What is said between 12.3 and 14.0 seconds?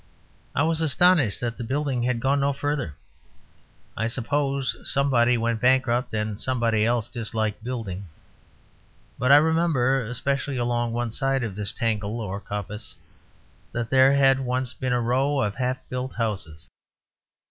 coppice, that